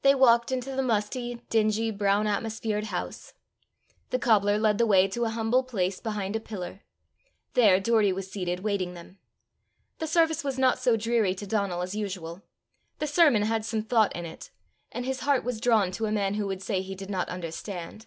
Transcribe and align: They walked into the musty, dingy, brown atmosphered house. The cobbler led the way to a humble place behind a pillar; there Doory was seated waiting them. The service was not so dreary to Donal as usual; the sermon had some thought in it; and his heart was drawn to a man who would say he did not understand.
They 0.00 0.14
walked 0.14 0.50
into 0.50 0.74
the 0.74 0.80
musty, 0.82 1.42
dingy, 1.50 1.90
brown 1.90 2.26
atmosphered 2.26 2.84
house. 2.84 3.34
The 4.08 4.18
cobbler 4.18 4.56
led 4.56 4.78
the 4.78 4.86
way 4.86 5.06
to 5.08 5.26
a 5.26 5.28
humble 5.28 5.62
place 5.62 6.00
behind 6.00 6.34
a 6.34 6.40
pillar; 6.40 6.80
there 7.52 7.78
Doory 7.78 8.14
was 8.14 8.30
seated 8.30 8.60
waiting 8.60 8.94
them. 8.94 9.18
The 9.98 10.06
service 10.06 10.42
was 10.42 10.58
not 10.58 10.78
so 10.78 10.96
dreary 10.96 11.34
to 11.34 11.46
Donal 11.46 11.82
as 11.82 11.94
usual; 11.94 12.40
the 12.98 13.06
sermon 13.06 13.42
had 13.42 13.62
some 13.66 13.82
thought 13.82 14.16
in 14.16 14.24
it; 14.24 14.50
and 14.90 15.04
his 15.04 15.20
heart 15.20 15.44
was 15.44 15.60
drawn 15.60 15.90
to 15.92 16.06
a 16.06 16.12
man 16.12 16.32
who 16.32 16.46
would 16.46 16.62
say 16.62 16.80
he 16.80 16.94
did 16.94 17.10
not 17.10 17.28
understand. 17.28 18.06